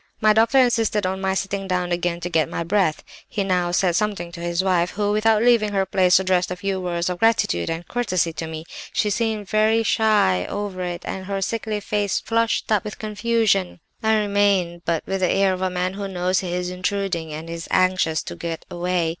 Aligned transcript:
"My 0.19 0.33
doctor 0.33 0.57
insisted 0.57 1.05
on 1.05 1.21
my 1.21 1.35
sitting 1.35 1.67
down 1.67 1.91
again 1.91 2.19
to 2.21 2.29
get 2.31 2.49
my 2.49 2.63
breath. 2.63 3.03
He 3.29 3.43
now 3.43 3.69
said 3.69 3.95
something 3.95 4.31
to 4.31 4.39
his 4.39 4.63
wife 4.63 4.89
who, 4.89 5.11
without 5.11 5.43
leaving 5.43 5.73
her 5.73 5.85
place, 5.85 6.19
addressed 6.19 6.49
a 6.49 6.55
few 6.55 6.81
words 6.81 7.07
of 7.07 7.19
gratitude 7.19 7.69
and 7.69 7.87
courtesy 7.87 8.33
to 8.33 8.47
me. 8.47 8.65
She 8.93 9.11
seemed 9.11 9.47
very 9.47 9.83
shy 9.83 10.47
over 10.49 10.81
it, 10.83 11.03
and 11.05 11.25
her 11.27 11.39
sickly 11.39 11.79
face 11.79 12.19
flushed 12.19 12.71
up 12.71 12.83
with 12.83 12.97
confusion. 12.97 13.79
I 14.01 14.15
remained, 14.17 14.81
but 14.85 15.03
with 15.05 15.19
the 15.19 15.29
air 15.29 15.53
of 15.53 15.61
a 15.61 15.69
man 15.69 15.93
who 15.93 16.07
knows 16.07 16.39
he 16.39 16.51
is 16.51 16.71
intruding 16.71 17.31
and 17.31 17.47
is 17.47 17.67
anxious 17.71 18.23
to 18.23 18.35
get 18.35 18.65
away. 18.71 19.09